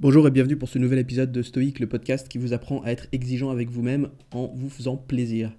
Bonjour 0.00 0.26
et 0.26 0.30
bienvenue 0.30 0.56
pour 0.56 0.70
ce 0.70 0.78
nouvel 0.78 0.98
épisode 0.98 1.30
de 1.30 1.42
Stoic, 1.42 1.78
le 1.78 1.86
podcast 1.86 2.26
qui 2.26 2.38
vous 2.38 2.54
apprend 2.54 2.82
à 2.84 2.90
être 2.90 3.06
exigeant 3.12 3.50
avec 3.50 3.68
vous-même 3.68 4.08
en 4.30 4.46
vous 4.46 4.70
faisant 4.70 4.96
plaisir. 4.96 5.52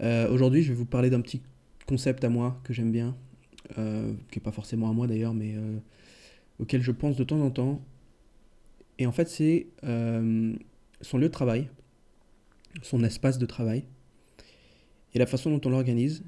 Euh, 0.00 0.30
aujourd'hui, 0.30 0.62
je 0.62 0.70
vais 0.70 0.74
vous 0.74 0.86
parler 0.86 1.10
d'un 1.10 1.20
petit 1.20 1.42
concept 1.86 2.24
à 2.24 2.30
moi 2.30 2.58
que 2.64 2.72
j'aime 2.72 2.90
bien, 2.90 3.14
euh, 3.76 4.14
qui 4.30 4.38
n'est 4.38 4.42
pas 4.42 4.50
forcément 4.50 4.88
à 4.88 4.94
moi 4.94 5.06
d'ailleurs, 5.06 5.34
mais 5.34 5.52
euh, 5.56 5.76
auquel 6.58 6.80
je 6.80 6.90
pense 6.90 7.16
de 7.16 7.24
temps 7.24 7.38
en 7.42 7.50
temps. 7.50 7.82
Et 8.98 9.06
en 9.06 9.12
fait, 9.12 9.28
c'est 9.28 9.66
son 9.82 11.18
lieu 11.18 11.28
de 11.28 11.32
travail, 11.32 11.68
son 12.80 13.04
espace 13.04 13.36
de 13.36 13.44
travail, 13.44 13.84
et 15.12 15.18
la 15.18 15.26
façon 15.26 15.50
dont 15.50 15.60
on 15.66 15.68
l'organise, 15.68 16.24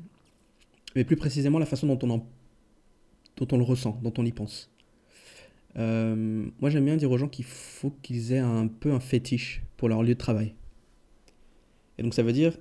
mais 0.95 1.05
plus 1.05 1.17
précisément 1.17 1.59
la 1.59 1.65
façon 1.65 1.87
dont 1.87 1.99
on, 2.03 2.09
dont 3.39 3.49
on 3.53 3.57
le 3.57 3.65
ressent, 3.65 3.99
dont 4.03 4.13
on 4.19 4.27
y 4.27 4.33
pense. 4.33 4.71
Euh, 5.77 6.47
moi, 6.61 6.71
j'aime 6.71 6.85
bien 6.85 6.97
dire 6.97 7.11
aux 7.11 7.19
gens 7.19 7.29
qu'il 7.29 7.45
faut 7.45 7.93
qu'ils 8.03 8.33
aient 8.33 8.39
un 8.39 8.67
peu 8.67 8.93
un 8.93 9.01
fétiche 9.01 9.63
pour 9.77 9.89
leur 9.89 10.03
lieu 10.03 10.15
de 10.15 10.19
travail. 10.19 10.55
Et 11.99 12.03
donc, 12.03 12.15
ça 12.15 12.23
veut 12.23 12.33
dire 12.33 12.57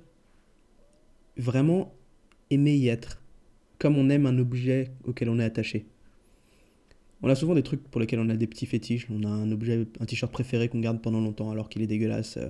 vraiment 1.36 1.94
aimer 2.50 2.74
y 2.74 2.88
être, 2.88 3.22
comme 3.78 3.96
on 3.96 4.10
aime 4.10 4.26
un 4.26 4.38
objet 4.38 4.90
auquel 5.04 5.28
on 5.28 5.38
est 5.38 5.44
attaché. 5.44 5.86
On 7.22 7.28
a 7.28 7.34
souvent 7.34 7.54
des 7.54 7.62
trucs 7.62 7.82
pour 7.82 8.00
lesquels 8.00 8.20
on 8.20 8.28
a 8.28 8.36
des 8.36 8.46
petits 8.46 8.66
fétiches. 8.66 9.06
On 9.10 9.24
a 9.24 9.28
un 9.28 9.50
objet, 9.52 9.86
un 10.00 10.06
t-shirt 10.06 10.32
préféré 10.32 10.68
qu'on 10.68 10.80
garde 10.80 11.02
pendant 11.02 11.20
longtemps 11.20 11.50
alors 11.50 11.68
qu'il 11.68 11.82
est 11.82 11.86
dégueulasse. 11.86 12.36
Euh, 12.38 12.48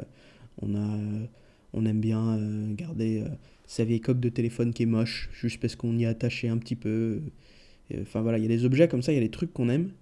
on 0.62 0.74
a, 0.74 0.78
euh, 0.78 1.26
on 1.72 1.86
aime 1.86 2.00
bien 2.00 2.38
garder 2.72 3.24
sa 3.66 3.84
vieille 3.84 4.00
coque 4.00 4.20
de 4.20 4.28
téléphone 4.28 4.72
qui 4.72 4.82
est 4.82 4.86
moche, 4.86 5.30
juste 5.32 5.60
parce 5.60 5.76
qu'on 5.76 5.96
y 5.96 6.02
est 6.02 6.06
attaché 6.06 6.48
un 6.48 6.58
petit 6.58 6.74
peu. 6.74 7.20
Enfin 8.00 8.20
voilà, 8.20 8.38
il 8.38 8.42
y 8.42 8.44
a 8.44 8.48
des 8.48 8.64
objets 8.64 8.88
comme 8.88 9.02
ça, 9.02 9.12
il 9.12 9.14
y 9.14 9.18
a 9.18 9.22
des 9.22 9.30
trucs 9.30 9.52
qu'on 9.52 9.68
aime 9.68 9.92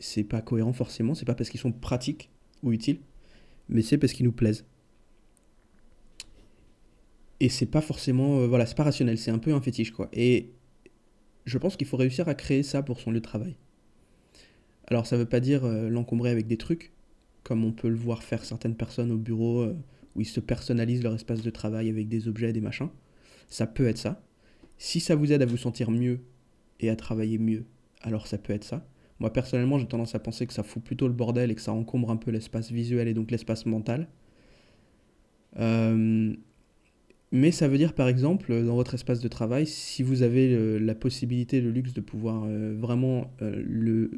c'est 0.00 0.24
pas 0.24 0.40
cohérent 0.40 0.72
forcément, 0.72 1.14
c'est 1.14 1.24
pas 1.24 1.34
parce 1.34 1.50
qu'ils 1.50 1.60
sont 1.60 1.72
pratiques 1.72 2.30
ou 2.62 2.72
utiles, 2.72 3.00
mais 3.68 3.82
c'est 3.82 3.98
parce 3.98 4.12
qu'ils 4.12 4.26
nous 4.26 4.32
plaisent. 4.32 4.64
Et 7.40 7.48
c'est 7.48 7.66
pas 7.66 7.80
forcément, 7.80 8.40
euh, 8.40 8.46
voilà, 8.46 8.66
c'est 8.66 8.76
pas 8.76 8.84
rationnel, 8.84 9.18
c'est 9.18 9.30
un 9.30 9.38
peu 9.38 9.54
un 9.54 9.60
fétiche 9.60 9.92
quoi. 9.92 10.08
Et 10.12 10.50
je 11.46 11.58
pense 11.58 11.76
qu'il 11.76 11.86
faut 11.86 11.96
réussir 11.96 12.28
à 12.28 12.34
créer 12.34 12.62
ça 12.62 12.82
pour 12.82 13.00
son 13.00 13.10
lieu 13.10 13.20
de 13.20 13.24
travail. 13.24 13.56
Alors 14.88 15.06
ça 15.06 15.16
veut 15.16 15.26
pas 15.26 15.40
dire 15.40 15.64
euh, 15.64 15.88
l'encombrer 15.88 16.30
avec 16.30 16.46
des 16.46 16.56
trucs, 16.56 16.92
comme 17.44 17.64
on 17.64 17.72
peut 17.72 17.88
le 17.88 17.96
voir 17.96 18.22
faire 18.22 18.44
certaines 18.44 18.74
personnes 18.74 19.12
au 19.12 19.18
bureau 19.18 19.60
euh, 19.60 19.76
où 20.16 20.20
ils 20.20 20.26
se 20.26 20.40
personnalisent 20.40 21.02
leur 21.02 21.14
espace 21.14 21.42
de 21.42 21.50
travail 21.50 21.88
avec 21.88 22.08
des 22.08 22.26
objets, 22.26 22.52
des 22.52 22.60
machins. 22.60 22.88
Ça 23.48 23.66
peut 23.66 23.86
être 23.86 23.98
ça. 23.98 24.20
Si 24.78 25.00
ça 25.00 25.14
vous 25.14 25.32
aide 25.32 25.42
à 25.42 25.46
vous 25.46 25.56
sentir 25.56 25.90
mieux 25.90 26.20
et 26.80 26.90
à 26.90 26.96
travailler 26.96 27.38
mieux, 27.38 27.64
alors 28.02 28.26
ça 28.26 28.38
peut 28.38 28.52
être 28.52 28.64
ça. 28.64 28.86
Moi 29.20 29.32
personnellement, 29.32 29.78
j'ai 29.78 29.86
tendance 29.86 30.14
à 30.14 30.18
penser 30.18 30.46
que 30.46 30.52
ça 30.52 30.62
fout 30.62 30.82
plutôt 30.82 31.08
le 31.08 31.14
bordel 31.14 31.50
et 31.50 31.54
que 31.54 31.60
ça 31.60 31.72
encombre 31.72 32.10
un 32.10 32.16
peu 32.16 32.30
l'espace 32.30 32.70
visuel 32.70 33.08
et 33.08 33.14
donc 33.14 33.30
l'espace 33.30 33.66
mental. 33.66 34.08
Euh, 35.58 36.34
mais 37.32 37.50
ça 37.50 37.68
veut 37.68 37.78
dire 37.78 37.94
par 37.94 38.08
exemple, 38.08 38.64
dans 38.64 38.76
votre 38.76 38.94
espace 38.94 39.20
de 39.20 39.28
travail, 39.28 39.66
si 39.66 40.02
vous 40.02 40.22
avez 40.22 40.78
la 40.78 40.94
possibilité, 40.94 41.60
le 41.60 41.70
luxe 41.70 41.92
de 41.92 42.00
pouvoir 42.00 42.44
euh, 42.44 42.74
vraiment 42.78 43.30
euh, 43.42 43.62
le, 43.66 44.10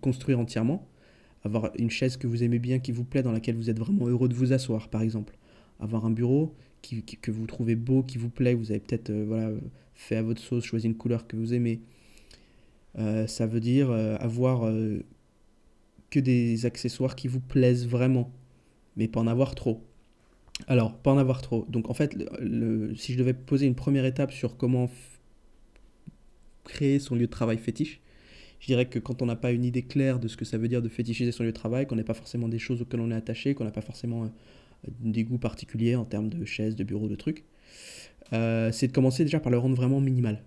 construire 0.00 0.40
entièrement, 0.40 0.88
avoir 1.44 1.70
une 1.78 1.90
chaise 1.90 2.16
que 2.16 2.26
vous 2.26 2.42
aimez 2.42 2.58
bien, 2.58 2.78
qui 2.78 2.90
vous 2.90 3.04
plaît, 3.04 3.22
dans 3.22 3.32
laquelle 3.32 3.56
vous 3.56 3.70
êtes 3.70 3.78
vraiment 3.78 4.08
heureux 4.08 4.28
de 4.28 4.34
vous 4.34 4.52
asseoir 4.52 4.88
par 4.88 5.02
exemple, 5.02 5.36
avoir 5.78 6.06
un 6.06 6.10
bureau 6.10 6.54
que 7.20 7.32
vous 7.32 7.46
trouvez 7.46 7.74
beau, 7.74 8.04
qui 8.04 8.16
vous 8.16 8.30
plaît, 8.30 8.54
vous 8.54 8.70
avez 8.70 8.78
peut-être 8.78 9.12
voilà, 9.12 9.50
fait 9.94 10.16
à 10.16 10.22
votre 10.22 10.40
sauce, 10.40 10.64
choisi 10.64 10.86
une 10.86 10.94
couleur 10.94 11.26
que 11.26 11.36
vous 11.36 11.52
aimez, 11.52 11.80
ça 13.26 13.46
veut 13.46 13.60
dire 13.60 13.90
euh, 13.90 14.16
avoir 14.20 14.66
euh, 14.66 15.02
que 16.10 16.20
des 16.20 16.66
accessoires 16.66 17.14
qui 17.14 17.28
vous 17.28 17.40
plaisent 17.40 17.86
vraiment, 17.86 18.32
mais 18.96 19.08
pas 19.08 19.20
en 19.20 19.26
avoir 19.26 19.54
trop. 19.54 19.84
Alors, 20.66 20.96
pas 20.96 21.12
en 21.12 21.18
avoir 21.18 21.42
trop. 21.42 21.66
Donc 21.68 21.90
en 21.90 21.94
fait, 21.94 22.16
si 22.96 23.12
je 23.12 23.18
devais 23.18 23.34
poser 23.34 23.66
une 23.66 23.74
première 23.74 24.06
étape 24.06 24.32
sur 24.32 24.56
comment 24.56 24.88
créer 26.64 26.98
son 26.98 27.14
lieu 27.14 27.26
de 27.26 27.30
travail 27.30 27.58
fétiche, 27.58 28.00
je 28.60 28.66
dirais 28.66 28.86
que 28.86 28.98
quand 28.98 29.20
on 29.20 29.26
n'a 29.26 29.36
pas 29.36 29.52
une 29.52 29.64
idée 29.64 29.82
claire 29.82 30.18
de 30.18 30.28
ce 30.28 30.36
que 30.38 30.46
ça 30.46 30.56
veut 30.56 30.68
dire 30.68 30.80
de 30.80 30.88
fétichiser 30.88 31.30
son 31.30 31.42
lieu 31.42 31.50
de 31.50 31.54
travail, 31.54 31.86
qu'on 31.86 31.96
n'est 31.96 32.04
pas 32.04 32.14
forcément 32.14 32.48
des 32.48 32.58
choses 32.58 32.80
auxquelles 32.80 33.00
on 33.00 33.10
est 33.10 33.14
attaché, 33.14 33.54
qu'on 33.54 33.64
n'a 33.64 33.70
pas 33.70 33.82
forcément 33.82 34.30
des 35.00 35.24
goûts 35.24 35.38
particuliers 35.38 35.94
en 35.94 36.06
termes 36.06 36.30
de 36.30 36.46
chaises, 36.46 36.74
de 36.74 36.84
bureaux, 36.84 37.08
de 37.08 37.16
trucs, 37.16 37.44
c'est 38.32 38.86
de 38.86 38.92
commencer 38.92 39.24
déjà 39.24 39.40
par 39.40 39.52
le 39.52 39.58
rendre 39.58 39.76
vraiment 39.76 40.00
minimal 40.00 40.42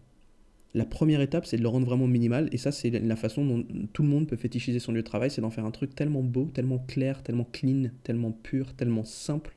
la 0.73 0.85
première 0.85 1.21
étape, 1.21 1.45
c'est 1.45 1.57
de 1.57 1.63
le 1.63 1.67
rendre 1.67 1.85
vraiment 1.85 2.07
minimal. 2.07 2.47
Et 2.51 2.57
ça, 2.57 2.71
c'est 2.71 2.91
la 2.91 3.15
façon 3.15 3.45
dont 3.45 3.65
tout 3.91 4.03
le 4.03 4.09
monde 4.09 4.27
peut 4.27 4.35
fétichiser 4.35 4.79
son 4.79 4.91
lieu 4.91 5.01
de 5.01 5.07
travail, 5.07 5.31
c'est 5.31 5.41
d'en 5.41 5.49
faire 5.49 5.65
un 5.65 5.71
truc 5.71 5.95
tellement 5.95 6.21
beau, 6.21 6.45
tellement 6.53 6.79
clair, 6.79 7.23
tellement 7.23 7.47
clean, 7.51 7.89
tellement 8.03 8.31
pur, 8.31 8.73
tellement 8.75 9.03
simple, 9.03 9.55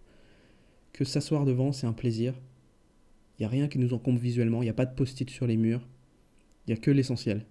que 0.92 1.04
s'asseoir 1.04 1.44
devant, 1.44 1.72
c'est 1.72 1.86
un 1.86 1.92
plaisir. 1.92 2.34
Il 3.38 3.42
n'y 3.42 3.46
a 3.46 3.48
rien 3.48 3.68
qui 3.68 3.78
nous 3.78 3.92
encombre 3.92 4.20
visuellement, 4.20 4.62
il 4.62 4.66
n'y 4.66 4.70
a 4.70 4.74
pas 4.74 4.86
de 4.86 4.94
post-it 4.94 5.28
sur 5.28 5.46
les 5.46 5.56
murs, 5.56 5.86
il 6.66 6.72
n'y 6.72 6.78
a 6.78 6.80
que 6.80 6.90
l'essentiel. 6.90 7.44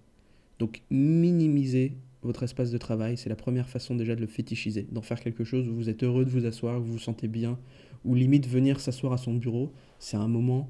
Donc 0.58 0.82
minimiser 0.90 1.92
votre 2.22 2.44
espace 2.44 2.70
de 2.70 2.78
travail, 2.78 3.16
c'est 3.16 3.28
la 3.28 3.36
première 3.36 3.68
façon 3.68 3.94
déjà 3.96 4.14
de 4.14 4.20
le 4.20 4.26
fétichiser, 4.26 4.86
d'en 4.90 5.02
faire 5.02 5.20
quelque 5.20 5.44
chose 5.44 5.68
où 5.68 5.74
vous 5.74 5.88
êtes 5.88 6.02
heureux 6.02 6.24
de 6.24 6.30
vous 6.30 6.46
asseoir, 6.46 6.80
où 6.80 6.84
vous 6.84 6.92
vous 6.92 6.98
sentez 6.98 7.28
bien, 7.28 7.58
ou 8.04 8.14
limite 8.14 8.46
venir 8.46 8.80
s'asseoir 8.80 9.12
à 9.12 9.18
son 9.18 9.34
bureau, 9.34 9.72
c'est 9.98 10.16
un 10.16 10.28
moment 10.28 10.68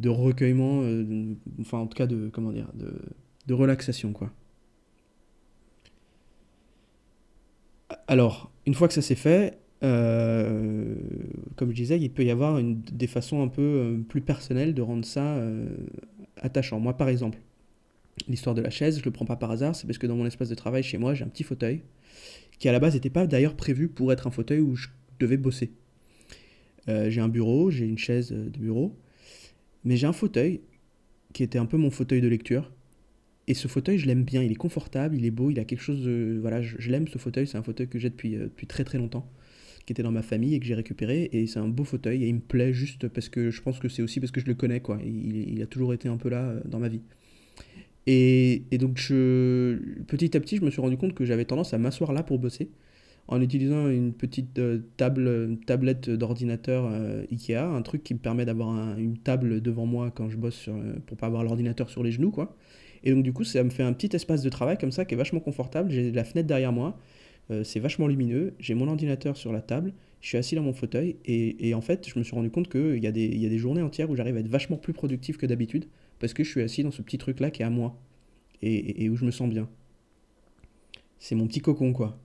de 0.00 0.08
recueillement, 0.08 0.80
euh, 0.82 1.34
enfin 1.60 1.78
en 1.78 1.86
tout 1.86 1.96
cas 1.96 2.06
de, 2.06 2.30
comment 2.32 2.52
dire, 2.52 2.68
de, 2.74 3.54
relaxation 3.54 4.12
quoi. 4.12 4.30
Alors, 8.06 8.52
une 8.64 8.74
fois 8.74 8.86
que 8.86 8.94
ça 8.94 9.02
s'est 9.02 9.16
fait, 9.16 9.58
euh, 9.82 10.94
comme 11.56 11.70
je 11.70 11.74
disais, 11.74 11.98
il 11.98 12.10
peut 12.10 12.22
y 12.24 12.30
avoir 12.30 12.60
des 12.62 13.08
façons 13.08 13.42
un 13.42 13.48
peu 13.48 13.60
euh, 13.60 13.98
plus 14.08 14.20
personnelles 14.20 14.72
de 14.72 14.82
rendre 14.82 15.04
ça 15.04 15.42
attachant. 16.36 16.78
Moi, 16.78 16.96
par 16.96 17.08
exemple, 17.08 17.38
l'histoire 18.28 18.54
de 18.54 18.62
la 18.62 18.70
chaise, 18.70 19.00
je 19.00 19.04
le 19.04 19.10
prends 19.10 19.24
pas 19.24 19.34
par 19.34 19.50
hasard, 19.50 19.74
c'est 19.74 19.88
parce 19.88 19.98
que 19.98 20.06
dans 20.06 20.14
mon 20.14 20.26
espace 20.26 20.48
de 20.48 20.54
travail 20.54 20.84
chez 20.84 20.96
moi, 20.96 21.14
j'ai 21.14 21.24
un 21.24 21.28
petit 21.28 21.42
fauteuil 21.42 21.82
qui 22.60 22.68
à 22.68 22.72
la 22.72 22.78
base 22.78 22.94
n'était 22.94 23.10
pas 23.10 23.26
d'ailleurs 23.26 23.56
prévu 23.56 23.88
pour 23.88 24.12
être 24.12 24.28
un 24.28 24.30
fauteuil 24.30 24.60
où 24.60 24.76
je 24.76 24.88
devais 25.18 25.36
bosser. 25.36 25.72
j'ai 26.86 27.20
un 27.20 27.28
bureau, 27.28 27.70
j'ai 27.72 27.86
une 27.86 27.98
chaise 27.98 28.30
de 28.30 28.58
bureau, 28.58 28.96
mais 29.84 29.96
j'ai 29.96 30.06
un 30.06 30.12
fauteuil 30.12 30.60
qui 31.32 31.42
était 31.42 31.58
un 31.58 31.66
peu 31.66 31.76
mon 31.76 31.90
fauteuil 31.90 32.20
de 32.20 32.28
lecture. 32.28 32.70
Et 33.46 33.54
ce 33.54 33.68
fauteuil, 33.68 33.98
je 33.98 34.06
l'aime 34.06 34.22
bien. 34.22 34.42
Il 34.42 34.52
est 34.52 34.56
confortable, 34.56 35.16
il 35.16 35.24
est 35.24 35.30
beau, 35.30 35.50
il 35.50 35.58
a 35.58 35.64
quelque 35.64 35.80
chose 35.80 36.04
de. 36.04 36.38
Voilà, 36.40 36.62
je, 36.62 36.90
l'aime 36.90 37.08
ce 37.08 37.18
fauteuil. 37.18 37.46
C'est 37.46 37.58
un 37.58 37.62
fauteuil 37.62 37.88
que 37.88 37.98
j'ai 37.98 38.10
depuis, 38.10 38.36
euh, 38.36 38.44
depuis 38.44 38.66
très 38.66 38.84
très 38.84 38.98
longtemps, 38.98 39.28
qui 39.86 39.92
était 39.92 40.02
dans 40.02 40.12
ma 40.12 40.22
famille 40.22 40.54
et 40.54 40.60
que 40.60 40.66
j'ai 40.66 40.74
récupéré. 40.74 41.30
Et 41.32 41.46
c'est 41.46 41.58
un 41.58 41.68
beau 41.68 41.84
fauteuil 41.84 42.24
et 42.24 42.28
il 42.28 42.34
me 42.34 42.40
plaît 42.40 42.72
juste 42.72 43.08
parce 43.08 43.28
que 43.28 43.50
je 43.50 43.60
pense 43.62 43.78
que 43.78 43.88
c'est 43.88 44.02
aussi 44.02 44.20
parce 44.20 44.30
que 44.30 44.40
je 44.40 44.46
le 44.46 44.54
connais, 44.54 44.80
quoi. 44.80 44.98
Il, 45.04 45.36
il, 45.36 45.62
a 45.62 45.66
toujours 45.66 45.94
été 45.94 46.08
un 46.08 46.16
peu 46.16 46.28
là 46.28 46.44
euh, 46.44 46.60
dans 46.64 46.78
ma 46.78 46.88
vie. 46.88 47.02
Et, 48.06 48.64
et 48.70 48.78
donc, 48.78 48.98
je, 48.98 49.76
petit 50.06 50.36
à 50.36 50.40
petit, 50.40 50.56
je 50.56 50.64
me 50.64 50.70
suis 50.70 50.80
rendu 50.80 50.96
compte 50.96 51.14
que 51.14 51.24
j'avais 51.24 51.44
tendance 51.44 51.74
à 51.74 51.78
m'asseoir 51.78 52.12
là 52.12 52.22
pour 52.22 52.38
bosser 52.38 52.70
en 53.28 53.40
utilisant 53.40 53.88
une 53.88 54.12
petite 54.12 54.58
euh, 54.58 54.80
table, 54.96 55.56
tablette 55.64 56.10
d'ordinateur 56.10 56.88
euh, 56.90 57.24
Ikea, 57.30 57.58
un 57.58 57.82
truc 57.82 58.02
qui 58.02 58.12
me 58.14 58.18
permet 58.18 58.44
d'avoir 58.44 58.98
une 58.98 59.16
table 59.18 59.60
devant 59.60 59.86
moi 59.86 60.10
quand 60.10 60.28
je 60.28 60.36
bosse 60.36 60.56
sur, 60.56 60.74
euh, 60.74 60.96
pour 61.06 61.16
pas 61.16 61.26
avoir 61.26 61.44
l'ordinateur 61.44 61.90
sur 61.90 62.02
les 62.02 62.10
genoux, 62.10 62.32
quoi. 62.32 62.56
Et 63.04 63.12
donc 63.12 63.22
du 63.22 63.32
coup, 63.32 63.44
ça 63.44 63.62
me 63.62 63.70
fait 63.70 63.84
un 63.84 63.92
petit 63.92 64.14
espace 64.14 64.42
de 64.42 64.48
travail 64.50 64.76
comme 64.78 64.90
ça 64.90 65.04
qui 65.04 65.14
est 65.14 65.16
vachement 65.16 65.40
confortable. 65.40 65.90
J'ai 65.90 66.10
la 66.12 66.24
fenêtre 66.24 66.48
derrière 66.48 66.72
moi, 66.72 66.98
c'est 67.64 67.80
vachement 67.80 68.06
lumineux. 68.06 68.52
J'ai 68.60 68.74
mon 68.74 68.86
ordinateur 68.88 69.36
sur 69.36 69.52
la 69.52 69.60
table, 69.62 69.92
je 70.20 70.28
suis 70.28 70.38
assis 70.38 70.54
dans 70.54 70.62
mon 70.62 70.74
fauteuil 70.74 71.16
et, 71.24 71.74
en 71.74 71.80
fait, 71.80 72.06
je 72.06 72.18
me 72.18 72.22
suis 72.22 72.34
rendu 72.34 72.50
compte 72.50 72.68
qu'il 72.68 73.02
y, 73.02 73.06
a 73.06 73.10
des, 73.10 73.26
y 73.26 73.46
a 73.46 73.48
des 73.48 73.58
journées 73.58 73.80
entières 73.80 74.10
où 74.10 74.16
j'arrive 74.16 74.36
à 74.36 74.40
être 74.40 74.48
vachement 74.48 74.76
plus 74.76 74.92
productif 74.92 75.38
que 75.38 75.46
d'habitude 75.46 75.86
parce 76.18 76.34
que 76.34 76.44
je 76.44 76.50
suis 76.50 76.60
assis 76.60 76.82
dans 76.82 76.90
ce 76.90 77.00
petit 77.00 77.16
truc 77.16 77.40
là 77.40 77.50
qui 77.50 77.62
est 77.62 77.64
à 77.64 77.70
moi 77.70 77.96
et, 78.60 79.04
et 79.04 79.08
où 79.08 79.16
je 79.16 79.24
me 79.24 79.30
sens 79.30 79.48
bien. 79.48 79.66
C'est 81.18 81.34
mon 81.34 81.46
petit 81.46 81.60
cocon, 81.60 81.94
quoi. 81.94 82.18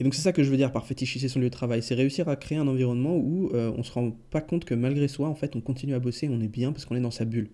Et 0.00 0.04
donc 0.04 0.14
c'est 0.14 0.22
ça 0.22 0.32
que 0.32 0.44
je 0.44 0.50
veux 0.50 0.56
dire 0.56 0.70
par 0.70 0.86
fétichiser 0.86 1.28
son 1.28 1.40
lieu 1.40 1.46
de 1.46 1.54
travail, 1.54 1.82
c'est 1.82 1.94
réussir 1.94 2.28
à 2.28 2.36
créer 2.36 2.58
un 2.58 2.68
environnement 2.68 3.16
où 3.16 3.50
euh, 3.54 3.72
on 3.74 3.78
ne 3.78 3.82
se 3.82 3.92
rend 3.92 4.12
pas 4.30 4.40
compte 4.40 4.64
que 4.64 4.74
malgré 4.74 5.08
soi, 5.08 5.28
en 5.28 5.34
fait, 5.34 5.56
on 5.56 5.60
continue 5.60 5.94
à 5.94 5.98
bosser, 5.98 6.28
on 6.30 6.40
est 6.40 6.48
bien 6.48 6.72
parce 6.72 6.84
qu'on 6.84 6.94
est 6.94 7.00
dans 7.00 7.10
sa 7.10 7.24
bulle. 7.24 7.48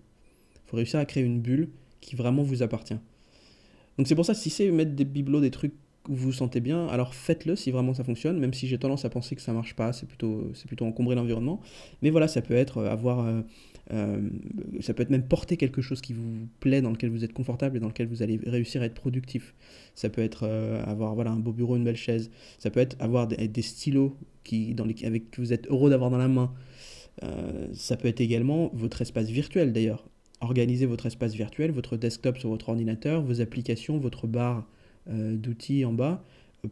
Il 0.65 0.69
faut 0.69 0.77
réussir 0.77 0.99
à 0.99 1.05
créer 1.05 1.23
une 1.23 1.41
bulle 1.41 1.69
qui 2.01 2.15
vraiment 2.15 2.43
vous 2.43 2.61
appartient. 2.61 2.97
Donc 3.97 4.07
c'est 4.07 4.15
pour 4.15 4.25
ça, 4.25 4.33
si 4.33 4.49
c'est 4.49 4.69
mettre 4.71 4.91
des 4.91 5.05
bibelots, 5.05 5.41
des 5.41 5.51
trucs 5.51 5.73
vous 6.09 6.27
vous 6.27 6.33
sentez 6.33 6.59
bien, 6.59 6.87
alors 6.87 7.13
faites-le 7.13 7.55
si 7.55 7.71
vraiment 7.71 7.93
ça 7.93 8.03
fonctionne, 8.03 8.39
même 8.39 8.53
si 8.53 8.67
j'ai 8.67 8.77
tendance 8.77 9.05
à 9.05 9.09
penser 9.09 9.35
que 9.35 9.41
ça 9.41 9.53
marche 9.53 9.75
pas, 9.75 9.93
c'est 9.93 10.05
plutôt, 10.05 10.51
plutôt 10.67 10.85
encombrer 10.85 11.15
l'environnement. 11.15 11.61
Mais 12.01 12.09
voilà, 12.09 12.27
ça 12.27 12.41
peut 12.41 12.55
être 12.55 12.79
euh, 12.79 12.89
avoir... 12.89 13.25
Euh, 13.25 13.41
euh, 13.93 14.19
ça 14.79 14.95
peut 14.95 15.03
être 15.03 15.11
même 15.11 15.27
porter 15.27 15.57
quelque 15.57 15.81
chose 15.81 16.01
qui 16.01 16.13
vous 16.13 16.47
plaît, 16.59 16.81
dans 16.81 16.89
lequel 16.89 17.11
vous 17.11 17.23
êtes 17.23 17.33
confortable 17.33 17.77
et 17.77 17.79
dans 17.79 17.87
lequel 17.87 18.07
vous 18.07 18.23
allez 18.23 18.39
réussir 18.45 18.81
à 18.81 18.85
être 18.85 18.95
productif. 18.95 19.53
Ça 19.93 20.09
peut 20.09 20.23
être 20.23 20.47
avoir 20.87 21.13
voilà, 21.13 21.29
un 21.29 21.39
beau 21.39 21.51
bureau, 21.51 21.75
une 21.75 21.83
belle 21.83 21.95
chaise. 21.95 22.31
Ça 22.57 22.71
peut 22.71 22.79
être 22.79 22.95
avoir 22.99 23.27
des, 23.27 23.61
stylos 23.61 24.17
qui, 24.43 24.73
dans 24.73 24.85
les, 24.85 24.95
avec, 25.05 25.29
que 25.29 25.39
vous 25.39 25.53
êtes 25.53 25.67
heureux 25.67 25.91
d'avoir 25.91 26.09
dans 26.09 26.17
la 26.17 26.27
main. 26.27 26.51
Ça 27.73 27.95
peut 27.95 28.07
être 28.07 28.21
également 28.21 28.71
votre 28.73 29.03
espace 29.03 29.29
virtuel 29.29 29.71
d'ailleurs. 29.71 30.03
Organisez 30.41 30.87
votre 30.87 31.05
espace 31.05 31.35
virtuel, 31.35 31.71
votre 31.71 31.95
desktop 31.95 32.39
sur 32.39 32.49
votre 32.49 32.69
ordinateur, 32.69 33.21
vos 33.21 33.39
applications, 33.39 33.99
votre 33.99 34.25
bar, 34.25 34.67
euh, 35.09 35.35
d'outils 35.35 35.85
en 35.85 35.93
bas 35.93 36.23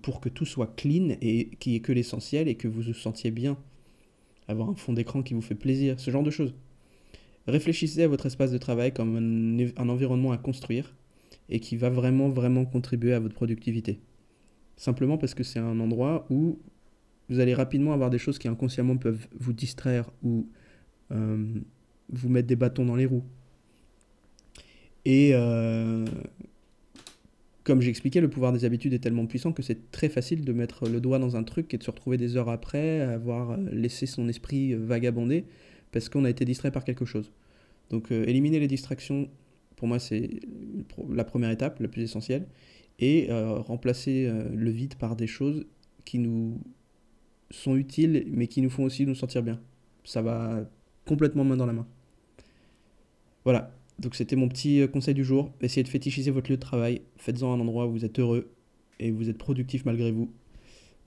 pour 0.01 0.19
que 0.19 0.30
tout 0.30 0.45
soit 0.45 0.75
clean 0.75 1.15
et 1.21 1.51
n'y 1.65 1.75
ait 1.75 1.80
que 1.80 1.91
l'essentiel 1.91 2.47
et 2.47 2.56
que 2.56 2.68
vous 2.68 2.81
vous 2.81 2.94
sentiez 2.94 3.31
bien. 3.31 3.57
Avoir 4.47 4.69
un 4.69 4.75
fond 4.75 4.94
d'écran 4.94 5.21
qui 5.21 5.33
vous 5.33 5.41
fait 5.41 5.56
plaisir, 5.56 6.00
ce 6.00 6.12
genre 6.12 6.24
de 6.24 6.31
choses. 6.31 6.53
Réfléchissez 7.47 8.03
à 8.03 8.07
votre 8.07 8.25
espace 8.25 8.51
de 8.51 8.57
travail 8.57 8.94
comme 8.94 9.71
un, 9.77 9.89
environnement 9.89 10.31
à 10.31 10.38
construire 10.38 10.95
et 11.50 11.59
qui 11.59 11.75
va 11.75 11.89
vraiment, 11.89 12.30
vraiment 12.30 12.65
contribuer 12.65 13.13
à 13.13 13.19
votre 13.19 13.35
productivité. 13.35 14.00
Simplement 14.77 15.18
parce 15.18 15.33
que 15.33 15.44
c'est 15.44 15.59
un 15.59 15.80
endroit 15.80 16.25
où 16.30 16.59
vous 17.30 17.39
allez 17.39 17.53
rapidement 17.53 17.94
avoir 17.94 18.09
des 18.09 18.18
choses 18.18 18.39
qui 18.39 18.47
inconsciemment 18.47 18.97
peuvent 18.97 19.27
vous 19.39 19.53
distraire 19.53 20.09
ou 20.24 20.47
euh, 21.12 21.59
vous 22.09 22.30
mettre 22.30 22.47
des 22.47 22.56
bâtons 22.56 22.85
dans 22.85 22.95
les 22.95 23.06
roues. 23.06 23.24
Et 25.06 25.31
euh, 25.33 26.06
comme 27.63 27.81
j'expliquais, 27.81 28.19
le 28.19 28.30
pouvoir 28.30 28.51
des 28.51 28.65
habitudes 28.65 28.94
est 28.94 29.00
tellement 29.00 29.25
puissant 29.25 29.54
que 29.54 29.62
c'est 29.62 29.92
très 29.92 30.10
facile 30.10 30.44
de 30.44 30.54
mettre 30.54 30.89
le 30.89 31.00
doigt 31.00 31.19
dans 31.19 31.36
un 31.36 31.44
truc 31.44 31.74
et 31.74 31.77
de 31.77 31.83
se 31.83 31.92
retrouver 31.92 32.18
des 32.18 32.36
heures 32.36 32.50
après, 32.50 33.01
avoir 33.01 33.57
laissé 33.57 34.06
son 34.06 34.27
esprit 34.27 34.74
vagabonder 34.74 35.45
parce 35.92 36.10
qu'on 36.10 36.25
a 36.25 36.30
été 36.30 36.44
distrait 36.44 36.71
par 36.71 36.83
quelque 36.83 37.06
chose. 37.06 37.31
Donc 37.89 38.12
euh, 38.12 38.25
éliminer 38.27 38.60
les 38.60 38.68
distractions, 38.68 39.30
pour 39.77 39.88
moi, 39.88 40.00
c'est 40.00 40.42
la 41.10 41.24
première 41.24 41.51
étape, 41.51 41.80
la 41.80 41.88
plus 41.88 42.01
essentielle, 42.01 42.48
et 43.00 43.30
euh, 43.30 43.60
remplacer 43.60 44.25
euh, 44.27 44.50
le 44.54 44.71
vide 44.71 44.95
par 44.95 45.16
des 45.16 45.27
choses 45.27 45.66
qui 46.04 46.19
nous 46.19 46.59
sont 47.50 47.77
utiles, 47.77 48.25
mais 48.31 48.48
qui 48.48 48.62
nous 48.62 48.69
font 48.69 48.83
aussi 48.83 49.06
nous 49.06 49.16
sentir 49.16 49.44
bien. 49.44 49.59
Ça 50.04 50.21
va 50.21 50.68
complètement 51.06 51.44
main 51.44 51.56
dans 51.56 51.66
la 51.66 51.74
main. 51.74 51.88
Voilà, 53.44 53.71
donc 54.00 54.16
c'était 54.16 54.36
mon 54.36 54.48
petit 54.48 54.81
euh, 54.81 54.88
conseil 54.88 55.13
du 55.13 55.24
jour. 55.24 55.51
Essayez 55.62 55.84
de 55.84 55.90
fétichiser 55.90 56.31
votre 56.31 56.50
lieu 56.50 56.57
de 56.57 56.62
travail. 56.62 57.01
Faites-en 57.18 57.54
un 57.54 57.60
endroit 57.60 57.86
où 57.88 57.92
vous 57.92 58.06
êtes 58.06 58.19
heureux 58.19 58.51
et 59.00 59.12
vous 59.12 59.30
êtes 59.30 59.38
productif 59.38 59.86
malgré 59.86 60.12
vous. 60.12 60.31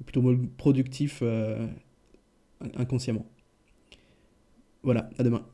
Ou 0.01 0.05
plutôt 0.05 0.23
productif 0.57 1.21
euh, 1.23 1.67
inconsciemment. 2.77 3.27
Voilà, 4.83 5.11
à 5.19 5.23
demain. 5.23 5.45